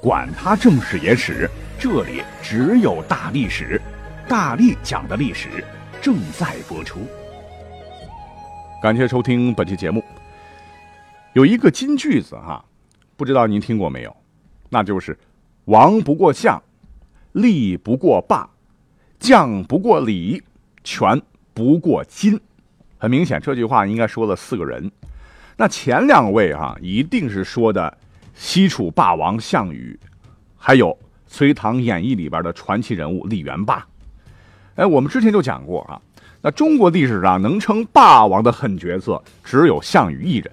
[0.00, 1.48] 管他正史野史。
[1.78, 3.80] 这里只有大历史，
[4.28, 5.64] 大力讲的历史
[6.00, 7.00] 正在播出。
[8.82, 10.02] 感谢收听本期节目。
[11.34, 12.64] 有一个金句子哈，
[13.16, 14.14] 不知道您听过没有？
[14.68, 15.18] 那就是
[15.66, 16.62] “王不过相，
[17.32, 18.48] 力不过霸，
[19.18, 20.42] 将不过礼，
[20.82, 21.20] 权
[21.54, 22.40] 不过金”。
[22.98, 24.90] 很明显，这句话应该说了四个人。
[25.56, 27.96] 那前两位哈，一定是说的
[28.40, 30.00] 西楚霸王项羽，
[30.56, 30.88] 还有。
[31.32, 33.86] 《隋唐演义》里边的传奇人物李元霸，
[34.74, 36.00] 哎，我们之前就讲过啊。
[36.40, 40.50] 那中国历史上能称霸王的狠角色只有项羽一人。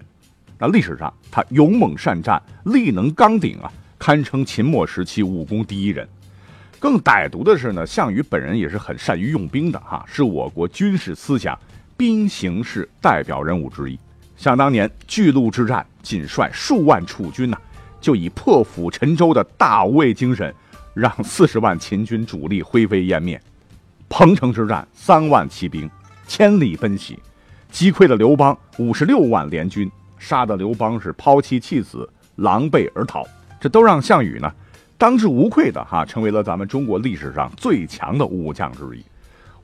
[0.60, 6.08] 那历史上他勇猛善战，力能刚鼎啊，堪称秦末时期武功第一人。
[6.78, 11.58] 更歹毒的是呢，项羽本人也是很善于用兵的哈，是我国军事思想
[11.96, 13.98] 兵形式代表人物之一。
[14.36, 17.58] 想当年巨鹿之战，仅率数万楚军呐，
[18.00, 20.54] 就以破釜沉舟的大无畏精神。
[20.94, 23.40] 让四十万秦军主力灰飞烟灭，
[24.10, 25.88] 彭城之战三万骑兵
[26.28, 27.20] 千里奔袭，
[27.70, 33.24] 击溃了刘邦五十六万联军，杀得刘邦是抛妻弃子，狼狈而逃。
[33.62, 34.52] 这都让项羽呢
[34.98, 39.06] 当之无愧的哈，成为了咱们中国历史上最强的武将之一，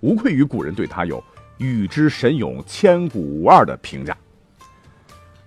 [0.02, 1.24] 无愧于古人对他有
[1.58, 4.16] “羽之神勇，千古无二”的评价。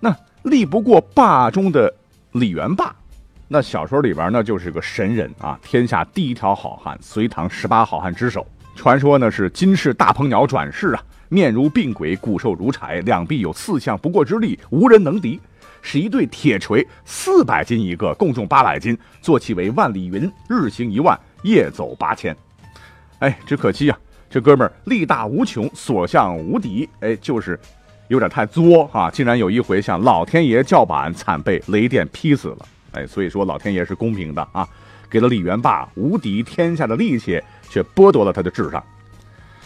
[0.01, 1.95] 那力不过霸中的
[2.39, 2.95] 李元霸。
[3.49, 8.47] 那小说里边呢，就是个神人啊，天下第一条好汉，隋唐十八好汉之首。
[8.75, 15.41] 传说呢是金翅大鹏鸟转世啊，面如病鬼，骨瘦如柴，两臂有四项不过之力，无人能敌。
[15.81, 22.37] 是一对铁锤，四百斤一个，共重八百斤，坐骑为万里云，日行一万，夜走八千。
[23.21, 23.97] 哎，只可惜啊，
[24.29, 26.89] 这哥们儿力大无穷，所向无敌。
[26.99, 27.59] 哎，就是
[28.09, 32.67] 有点太作啊，竟然有一回向老天爷叫板，惨被雷电劈死了。
[32.93, 34.69] 哎，所以说老天爷是公平的啊，
[35.11, 38.83] 给了李元霸无敌天下的力气，却剥夺了他的智商。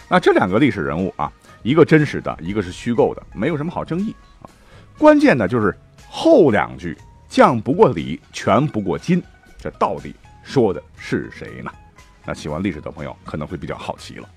[0.09, 1.31] 那这两个历史人物啊，
[1.63, 4.49] 一个真实的，一个是虚构的，没有什么好争议啊。
[4.97, 5.73] 关键的就是
[6.09, 6.97] 后两句
[7.29, 9.23] “将不过李，权不过金”，
[9.57, 10.13] 这到底
[10.43, 11.71] 说的是谁呢？
[12.25, 14.27] 那喜欢历史的朋友可能会比较好奇了。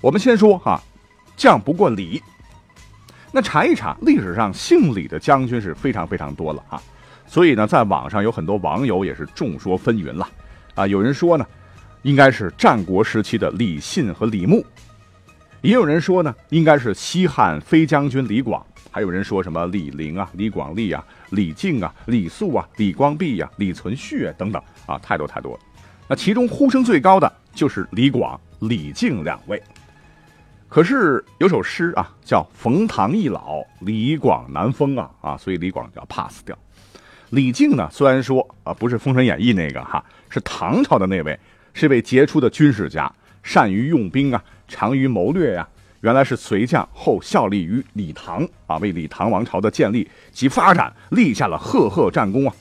[0.00, 0.80] 我们先说哈
[1.36, 2.20] ，“将不过李”，
[3.32, 6.82] 那查一查历史上姓李的将军是非常非常多了啊。
[7.26, 10.28] 所以呢，在网上有很多网友也是众说纷纭了，
[10.74, 11.46] 啊，有人说呢，
[12.02, 14.66] 应该是战国时期的李信和李牧，
[15.60, 25.60] 也有人说呢，应该是西汉飞将军李广，还有人说什么李陵啊、李广利啊、李靖啊、李肃啊、李光弼呀、李存勖啊等等啊，太多太多了。
[26.08, 29.62] 那其中呼声最高的就是李广、李靖两位。
[30.70, 36.56] 可是有首诗啊，叫“冯唐易老，李广难封”啊啊，所以李广就要 pass 掉。
[37.30, 37.88] 李靖呢？
[37.90, 41.36] 虽然说啊，不是《封神演义》那个哈，是唐朝的那位，
[41.74, 45.68] 是位杰出的军事家，善于用兵啊，长于谋略呀。
[46.02, 52.54] 原来是隋将，后效力于李唐啊，为李唐王朝的建立及发展立下了赫赫战功啊。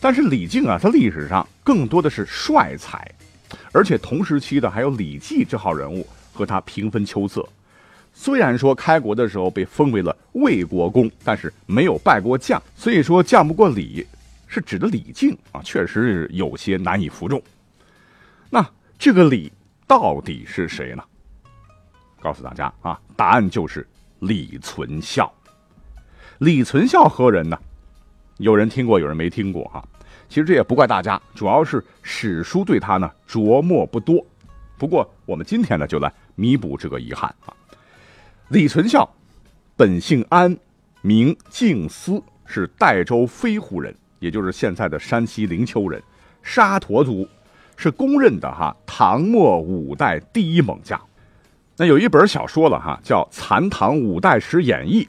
[0.00, 3.08] 但是李靖啊，他历史上更多的是帅才，
[3.72, 6.04] 而且同时期的还有李绩这号人物
[6.38, 7.44] 和他平分秋色。
[8.12, 14.06] 虽然说开国的时候被封为了魏国公，但是没有拜过将，所以说将不过李，
[14.46, 17.42] 是指的李靖啊，确实是有些难以服众。
[18.48, 18.64] 那
[18.96, 19.52] 这个李
[19.86, 21.02] 到底是谁呢？
[22.20, 23.86] 告诉大家啊，答案就是
[24.20, 25.32] 李存孝。
[26.38, 27.58] 李存孝何人呢？
[28.38, 29.84] 有人听过，有人没听过啊。
[30.28, 34.24] 其实这也不怪大家，主要是史书对他呢琢磨不多。
[34.76, 37.52] 不过我们今天呢就来弥补这个遗憾啊。
[38.48, 39.06] 李存孝，
[39.76, 40.56] 本姓安，
[41.02, 46.00] 名敬思，是代州飞狐人，也就是现在的山西灵丘人，
[46.42, 47.28] 沙陀族，
[47.76, 50.98] 是公认的哈唐末五代第一猛将。
[51.76, 55.04] 那有一本小说了哈，叫《残唐五代史演义》，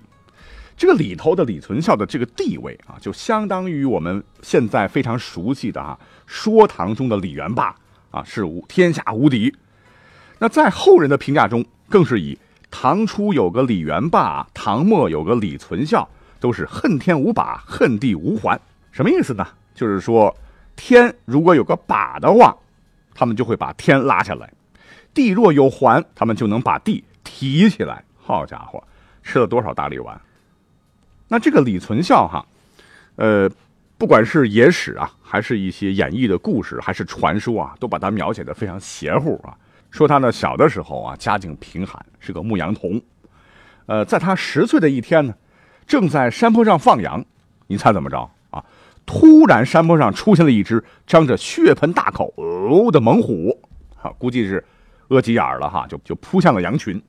[0.75, 7.75] 这个里头的李存孝的这个地位啊，就相当于我们现在非常熟悉的啊说唐中的李元霸
[8.11, 9.55] 啊，是无天下无敌。
[10.39, 12.37] 那在后人的评价中，更是以。
[12.71, 16.07] 唐初有个李元霸，唐末有个李存孝，
[16.39, 18.59] 都是恨天无把，恨地无还。
[18.91, 19.45] 什么意思呢？
[19.73, 20.35] 就是说，
[20.75, 22.55] 天如果有个把的话，
[23.15, 24.47] 他们就会把天拉下来；
[25.15, 28.03] 地若有环，他们就能把地提起来。
[28.17, 28.83] 好家伙，
[29.23, 30.21] 吃了多少大力丸？
[31.27, 32.45] 那这个李存孝哈，
[33.15, 33.49] 呃，
[33.97, 39.57] 不管是野史啊，还是一些演绎的故事，还是传说啊，都把他描写的非常邪乎啊。
[39.91, 43.01] 说他呢小的时候啊，家境贫寒，是个牧羊童。
[43.87, 45.33] 呃，在他十岁的一天呢，
[45.87, 47.25] 正在山坡上放羊，
[47.67, 48.63] 你猜怎么着啊？
[49.05, 52.31] 突然山坡上出现了一只张着血盆大口
[52.91, 53.59] 的猛虎，
[53.95, 54.63] 哈，估计是
[55.07, 57.01] 饿急眼了哈，就就扑向了羊群。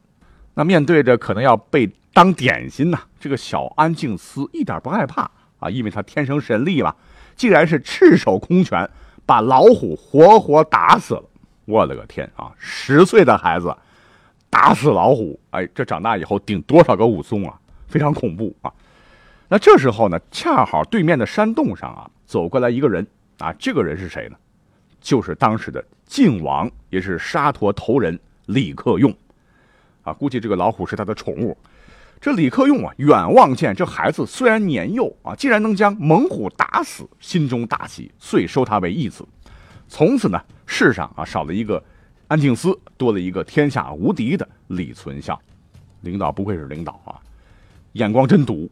[0.55, 6.95] 那面对着可能要被当点心呐，这个小安静思一点不害怕啊，因为他天生神力嘛，
[7.37, 8.89] 竟然是赤手空拳
[9.27, 11.25] 把老虎活活打死了。
[11.71, 12.51] 我的个天啊！
[12.59, 13.75] 十岁的孩子。
[14.53, 17.57] 打死老虎，哎，这长大以后顶多少个武松啊？
[17.87, 18.73] 非常恐怖啊！
[19.47, 23.07] 那这时候呢，恰好对面的山洞上啊，走过来一个人
[23.39, 24.37] 啊，这个人是谁呢？
[25.01, 29.15] 就是当时的靖王，也是沙陀头人李克用
[30.03, 30.13] 啊。
[30.13, 31.57] 估计这个老虎是他的宠物。
[32.21, 39.25] 这李克用啊，远望见这孩子虽然年幼啊，竟然能将猛虎打死，心中大喜，遂收他为义子。
[39.91, 41.83] 从此呢，世上啊，少了一个。
[42.29, 45.37] 安庆思多了一个天下无敌的李存孝，
[46.03, 47.19] 领导不愧是领导啊，
[47.95, 48.71] 眼光真毒。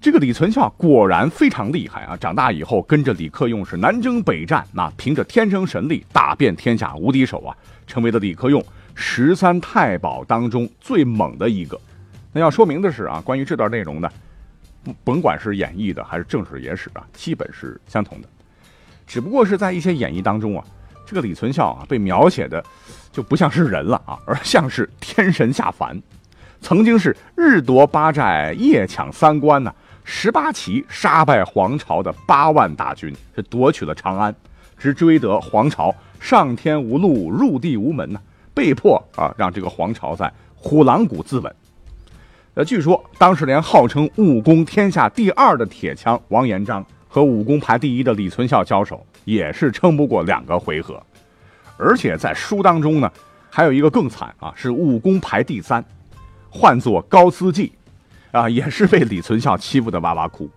[0.00, 2.16] 这个李存孝果然非常厉害啊！
[2.16, 7.50] 长大以后跟着李克用是南征北战，那凭着天生神力打遍天下无敌手啊，
[7.88, 11.76] 成为了李克用十三太保当中最猛的一个。
[12.32, 14.08] 那要说明的是啊，关于这段内容呢，
[15.02, 18.28] 甭管是演绎的还是正史野史啊，基本是相同的，
[19.10, 20.64] 只不过是在一些演绎当中啊。
[21.04, 22.64] 这个李存孝啊，被描写的
[23.10, 26.00] 就不像是人了啊，而像是天神下凡。
[26.60, 29.74] 曾经是日夺八寨，夜抢三关呢，
[30.04, 34.32] 十八骑杀败黄巢的八万大军，是夺取了长安，
[34.78, 38.20] 直追得黄巢上天无路，入地无门呢，
[38.54, 41.50] 被迫啊让这个黄巢在虎狼谷自刎。
[42.54, 49.04] 呃，据说当时连号称武功天下第二的铁枪王延璋和武功排第一的李存孝交手。
[49.26, 51.00] 也是撑不过两个回合，
[51.76, 53.12] 而且在书当中呢，
[53.50, 55.84] 还有一个更惨啊，是武功排第三，
[56.48, 57.70] 唤作高思济，
[58.32, 60.50] 啊，也是被李存孝欺负的哇哇哭。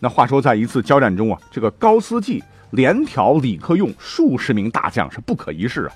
[0.00, 2.42] 那话说，在一次交战中啊，这个高思济
[2.72, 5.92] 连挑李克用数十名大将，是不可一世啊。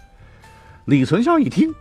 [0.85, 1.75] 李存孝一听，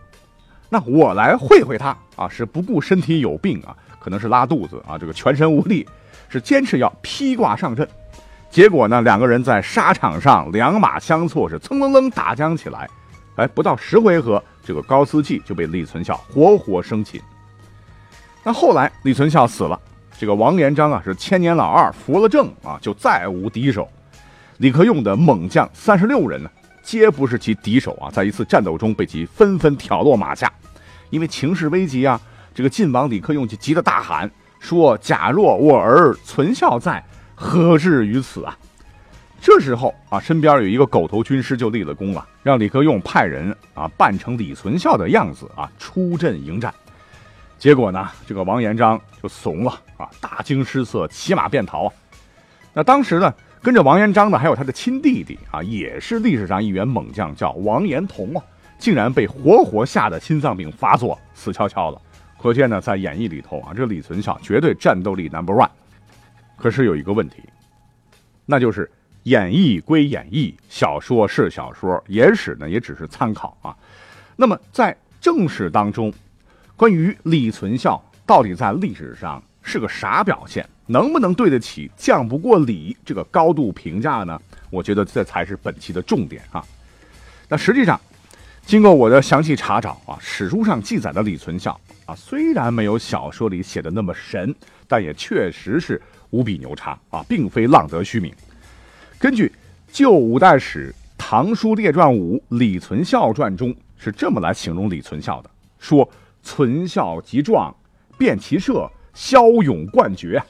[0.68, 5.86] 那我来会会他啊，是不顾身体有病啊，可能是拉肚子啊，这个全身无力，
[6.28, 7.86] 是坚持要披挂上阵。
[8.50, 12.88] 结果呢，两个人在沙场上两马相错，是蹭蹭蹭打将起来。
[13.36, 17.20] 哎，不到十回合，这个高思济就被李存孝活活生擒。
[18.42, 19.78] 那后来李存孝死了，
[20.18, 23.88] 这个王延璋啊是千年老二，扶了正啊，就再无敌手。
[24.56, 26.50] 李克用的猛将三十六人呢，
[26.82, 30.50] 皆不是其敌手啊，在一次战斗中被其纷纷挑落马下。
[31.10, 32.20] 因为情势危急啊，
[32.54, 34.28] 这个晋王李克用就急得大喊
[34.58, 37.04] 说：“假若我儿存孝在。”
[37.40, 38.58] 何至于此啊！
[39.40, 46.74] 这时候啊，身边有一个狗头军师就立了功了，让李克用派人啊扮成李存孝的样子啊出阵迎战。
[47.56, 51.92] 结果呢，这个王延璋就怂了啊，大惊失色，骑马便逃。
[52.74, 53.32] 那当时呢，
[53.62, 58.42] 跟着王延璋的还有他的亲弟弟啊，也是历史上一员猛将，叫王延同啊，
[58.80, 62.02] 竟然被活活吓得心脏病发作，死翘翘了。
[62.40, 65.68] 可见呢，在演义里头啊，这李存孝绝对战斗力 number one。
[66.56, 67.42] 可是有一个问题，
[68.46, 68.90] 那就是
[69.24, 73.76] 演绎归演绎，小说是小说，野史呢也只是参考啊。
[74.36, 76.12] 那么在正史当中，
[76.76, 84.40] 关于李存孝到底在历史上是个啥表现，能不能对得起“将不过李”这个高度评价呢？
[84.70, 86.64] 我觉得这才是本期的重点啊。
[87.48, 88.00] 那实际上，
[88.68, 94.54] 经过我的详细查找啊，史书上记载的李存孝啊，虽然没有小说里写的那么神，
[94.86, 96.00] 但也确实是。
[96.28, 98.30] 无比牛叉啊，并非浪得虚名。
[99.18, 99.46] 根据
[99.90, 105.48] 《旧五代史·唐书列传五李存孝传》中是这么来形容李存孝的：
[105.78, 106.06] 说
[106.42, 107.74] 存孝极壮，
[108.18, 110.42] 遍骑射，骁勇冠绝，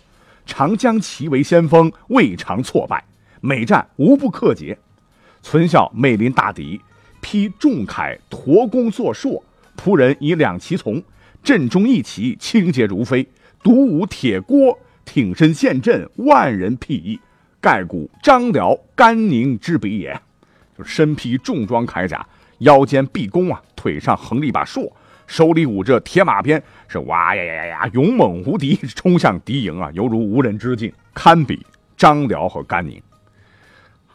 [0.44, 3.04] 常将其为先锋，未尝挫败，
[3.40, 4.76] 每战无不克捷。
[5.40, 6.80] 存孝每临大敌，
[7.20, 9.42] 披重铠，驼弓作槊，
[9.76, 11.02] 仆人以两骑从，
[11.42, 13.26] 阵中一骑轻捷如飞，
[13.62, 14.78] 独舞铁锅。
[15.04, 17.18] 挺身陷阵，万人辟易，
[17.62, 20.12] 盖古张辽、甘宁之比也。
[20.76, 22.26] 就是身披重装铠甲，
[22.58, 24.92] 腰间臂弓啊，腿上横一把槊，
[25.26, 31.64] 手里舞着铁马鞭，是哇呀呀呀呀，勇猛无敌，冲向敌营啊，犹如无人之境，堪比
[31.96, 33.00] 张辽和甘宁。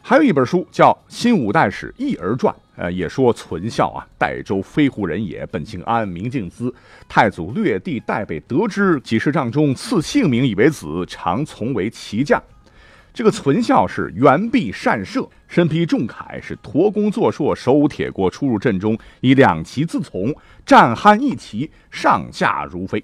[0.06, 6.70] 还有一本书叫《新五代史一儿传》，呃，也说存孝啊，代州飞狐人也，本姓安，名敬资。
[7.08, 12.38] 太祖略帝代北得知，几十丈中赐姓名以为子，常从为骑将。
[13.14, 20.34] 这个存孝是圆臂善射，身披重铠，是驼弓坐槊，手舞铁锅，出入阵中以两骑自从，
[20.66, 23.02] 战酣一骑，上下如飞。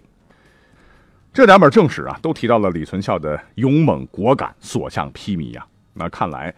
[1.32, 5.66] 这两本正史啊，都提到了李存孝的勇猛果敢，所向披靡呀。
[5.94, 6.54] 那看来。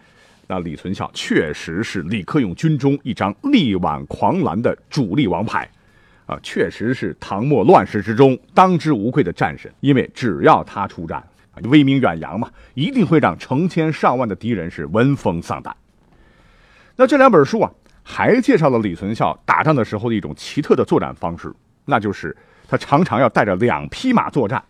[0.47, 5.69] 那李存孝确实是李克用军中一张力挽狂澜的主力王牌，
[6.25, 9.73] 啊，确实是唐末乱世之中当之无愧的战神。
[9.79, 11.23] 因为只要他出战，
[11.63, 15.75] 威名远扬嘛，一定会让成千上万的敌人是闻风丧胆。
[16.95, 17.71] 那这两本书啊，
[18.03, 21.53] 还介绍了李存孝打仗的时候的一种奇特的作战方式，
[21.85, 22.35] 那就是
[22.67, 24.61] 他常常要带着两匹马作战，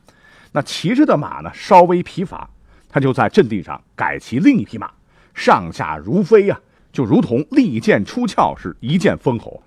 [0.52, 2.48] 那骑着的马呢稍微疲乏，
[2.88, 4.90] 他就在阵地上改骑另一匹马。
[5.34, 6.60] 上下如飞呀，
[6.92, 9.62] 就如同利剑出鞘，是一剑封喉。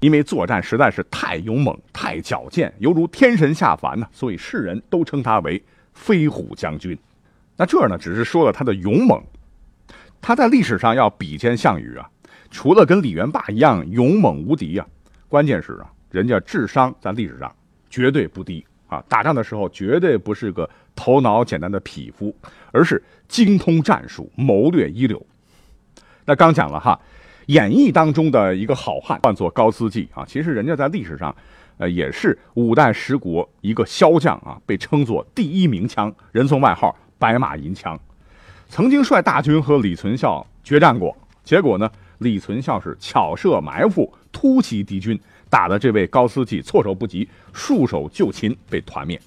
[0.00, 5.62] 因为作战实在是太勇猛、太矫健，犹如天神下凡呢，所以世人都称他为
[5.92, 6.98] 飞虎将军。
[7.56, 9.22] 那这呢，只是说了他的勇猛。
[10.22, 12.08] 他在历史上要比肩项羽啊，
[12.50, 14.86] 除了跟李元霸一样勇猛无敌啊，
[15.28, 17.54] 关键是啊，人家智商在历史上
[17.90, 22.36] 绝对不低啊，打仗的时候绝对不是个头脑简单的匹夫，
[22.72, 23.02] 而是。
[23.30, 25.24] 精通战术，谋略一流。
[26.24, 27.00] 那刚讲了哈，
[27.46, 30.24] 演义当中的一个好汉，唤作高思济啊。
[30.26, 31.32] 其实人家在历史上，
[31.78, 37.96] 呃，也是五代十国一个骁将啊，被称作第一名枪，人送外号“白马银枪”。
[38.68, 45.16] 曾经率大军和李存孝决战过，结果呢，李存孝是巧设埋伏，突袭敌军，
[45.50, 49.20] 打的这位高思济措手不及，束手就擒，被团灭。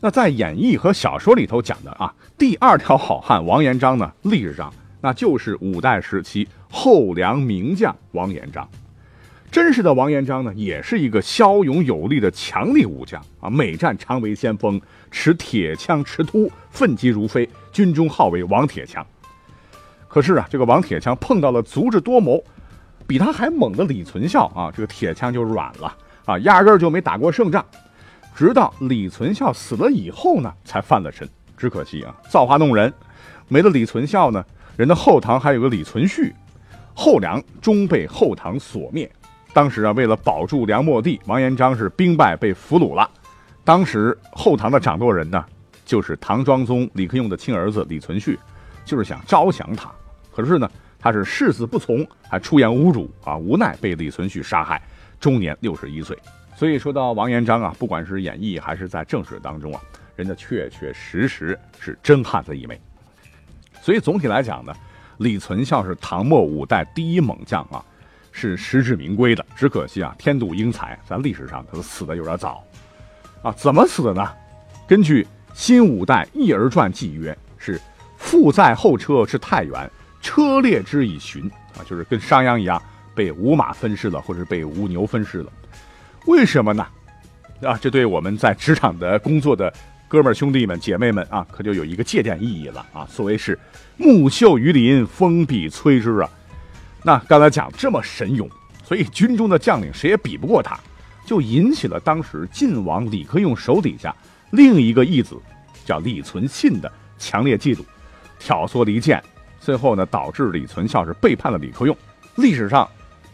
[0.00, 8.68] 那在演义和小说里头讲的啊，第二条好汉王延章呢，历史上那就是五代时期后梁名将王延章。
[9.50, 14.80] 真实的王延章呢，也是一个骁勇有力的强力武将啊，每战常为先锋，
[15.10, 19.06] 持铁枪持突，奋击如飞，军中号为王铁枪。
[20.08, 22.42] 可是啊，这个王铁枪碰到了足智多谋、
[23.12, 27.62] 比他还猛的李存孝啊，这个铁枪就软了啊，压根儿就没打过胜仗。
[28.34, 31.28] 直到李存孝死了以后呢，才翻了身。
[31.54, 32.90] 只可惜啊，造化弄人，
[33.48, 34.42] 没了李存孝呢，
[34.78, 36.32] 人的后唐还有个李存勖，
[36.94, 39.12] 后梁终被后唐所灭。
[39.52, 43.06] 当时啊，为了保住梁末帝，王延章是兵败被俘虏了。
[43.62, 45.44] 当时后唐的掌舵人呢，
[45.84, 48.38] 就是唐庄宗李克用的亲儿子李存勖，
[48.86, 49.92] 就是想招降他，
[50.34, 50.66] 可是呢，
[51.02, 54.80] 他是誓死不从，还出言侮辱啊，无奈被李存勖杀害，
[55.18, 56.16] 终年六十一岁。
[56.56, 59.80] 所以说到王延章啊，不管是演义还是在正史当中啊，
[60.14, 62.80] 人家确确实实是真汉子一枚。
[63.80, 64.72] 所以总体来讲呢，
[65.18, 67.84] 李存孝是唐末五代第一猛将啊，
[68.30, 69.44] 是实至名归的。
[69.56, 72.62] 只可惜啊，天妒英才，在历史上他死的有点早
[73.42, 73.50] 啊。
[73.52, 74.30] 怎么死的呢？
[74.86, 77.80] 根据《新五代一儿传》记曰，是
[78.16, 79.90] 父在后车至太原，
[80.22, 82.80] 车裂之以寻啊，就是跟商鞅一样，
[83.14, 85.52] 被五马分尸了，或者被五牛分尸了。
[86.26, 86.86] 为什么呢？
[87.62, 89.72] 啊，这对我们在职场的工作的
[90.08, 93.06] 哥们儿、兄弟们、姐妹们啊，可就有一个借鉴意义了啊。
[93.10, 93.58] 所谓是
[93.96, 96.30] 木秀于林，风必摧之啊。
[97.02, 98.48] 那刚才讲这么神勇，
[98.84, 100.78] 所以军中的将领谁也比不过他，
[101.26, 104.14] 就引起了当时晋王李克用手底下
[104.50, 105.36] 另一个义子
[105.84, 107.80] 叫李存信的强烈嫉妒，
[108.38, 109.22] 挑唆离间，
[109.62, 111.96] 最后呢，导致李存孝是背叛了李克用。
[112.34, 112.86] 历史上。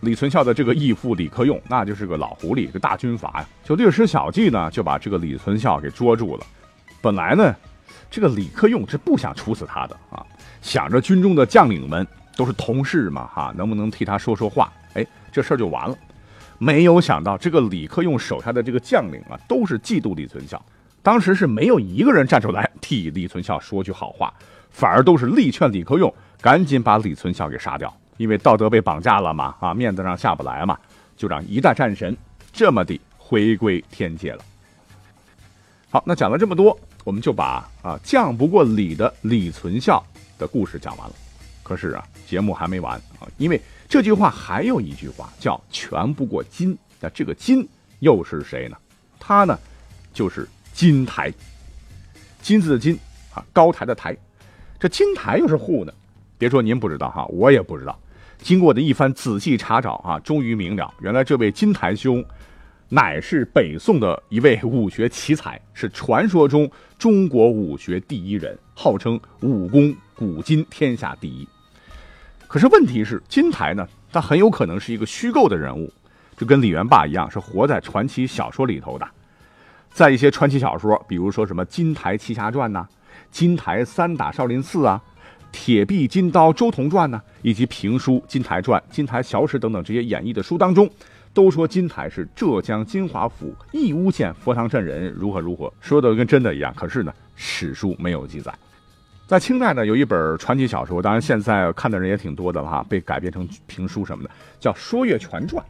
[0.02, 6.47] 李存孝的这个义父李克用，那就是个老狐狸，个大军阀呀，就略施小计呢，就把这个李存孝给捉住了。
[7.00, 7.52] 本来呢，
[8.08, 10.25] 这个李克用是不想处死他的啊，
[10.62, 12.06] 想着军中的将领们
[12.37, 14.73] 都是同事嘛，哈，能不能替他说说话？
[14.94, 15.99] 哎，这事儿就完了。
[16.58, 20.64] 没有想到，这个李克用手下的这个将领啊，都是嫉妒李存孝，
[21.02, 24.32] 当时是没有一个人站出来替李存孝说句好话，
[24.70, 27.94] 反而都是力劝李克用赶紧把李存孝给杀掉。
[28.16, 30.76] 因为道德被绑架了嘛，啊，面子上下不来嘛，
[31.16, 32.16] 就让一代战神
[32.52, 34.44] 这么的回归天界了。
[35.88, 40.04] 好，那讲了这么多，我们就把啊犟不过李的李存孝
[40.37, 41.14] 的故事讲完了。
[41.62, 46.76] 可是啊，节目还没完啊，因为这句话还有一句话叫权不过金。
[46.98, 47.66] 那这个金
[48.00, 48.76] 又是谁呢？
[49.20, 49.56] 他呢，
[50.12, 51.32] 就是金台。
[52.42, 52.98] 金字的金
[53.32, 54.16] 啊，高台的台。
[54.78, 55.92] 这金台又是户呢？
[56.38, 57.99] 别说您不知道哈，我也不知道。
[58.38, 62.25] 经过的一番仔细查找啊，终于明了，原来这位金台兄，
[62.88, 71.49] 乃是北宋的一位武学奇才，是传说中中国武学第一人，号称武功古今天下第一。
[72.47, 75.92] 可是问题是，金台呢，他很有可能是一个虚构的人物，
[76.37, 79.08] 就跟李元霸一样，是活在传奇小说里头的。
[79.90, 82.87] 在一些传奇小说，比如说什么《金台奇侠传》呐，
[83.30, 85.00] 《金台三打少林寺》啊，
[85.52, 90.88] 《铁臂金刀周同传》呐，以及评书《金台传》《金台小史》等等这些演绎的书当中，
[91.32, 96.73] 都说金台是浙江金华府义乌县佛堂镇人，如何如何，说的跟真的一样。
[96.75, 98.52] 可是呢，史书没有记载。
[99.26, 105.62] 在清代呢，有一本传奇小说，当然现在看的人也挺多的了哈，被改编成评书什么的，叫《说岳全传》，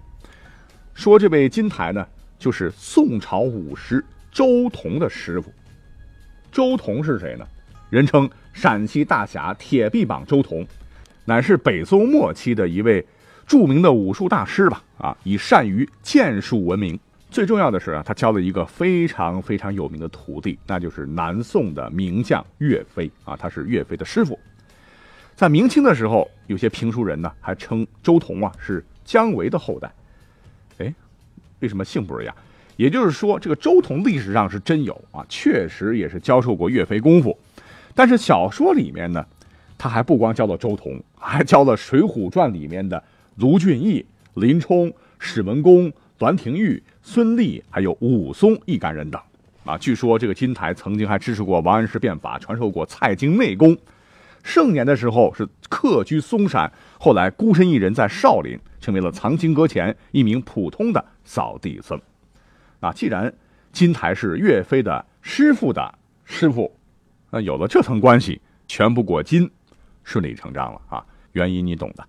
[0.94, 2.06] 说这位金台呢，
[2.38, 5.52] 就是宋朝武师周同的师傅。
[6.58, 7.46] 周同是谁呢？
[7.88, 10.66] 人称陕西大侠铁臂膀周同，
[11.24, 13.06] 乃是北宋末期的一位
[13.46, 14.82] 著名的武术大师吧？
[14.98, 16.98] 啊，以善于剑术闻名。
[17.30, 24.36] 最重要的是啊，他教了一个非常非常有名的徒弟，那就是南宋的名将岳飞啊，他是岳飞的师傅。
[25.36, 29.88] 在明清的时候，有些评书人呢还称周同啊是姜维的后代。
[30.78, 30.92] 哎，
[31.60, 32.34] 为什么姓不一样？
[32.78, 37.36] 也就是说，这个周同历史上是真有啊，确实也是教授过岳飞功夫。
[37.92, 39.26] 但是小说里面呢，
[39.76, 43.02] 他还不光教了周同，还教了《水浒传》里面的
[43.34, 45.92] 卢俊义、林冲、史文恭。
[46.18, 49.22] 栾廷玉、孙立还有武松一干人等，
[49.64, 53.76] 啊，据说这个金台曾经还支持过王安石变法，传授过蔡京内功。
[54.42, 61.96] 盛年的时候是客居嵩山，后来孤身一人在少林，成为了藏经阁前一名普通的扫地僧。
[62.80, 63.32] 那，既然
[63.72, 66.72] 金台是岳飞的师傅的师傅，
[67.30, 69.50] 那有了这层关系，全不过金，
[70.04, 71.04] 顺理成章了啊。
[71.32, 72.06] 原因你懂的。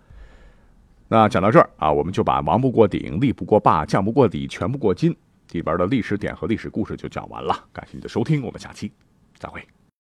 [1.07, 5.15] 那讲到这儿啊，我们就把“王不过顶，力不过霸，将不过底，权不过金”
[5.51, 7.65] 里边的历史点和历史故事就讲完了。
[7.73, 8.91] 感谢你的收听，我们下期
[9.37, 9.61] 再会。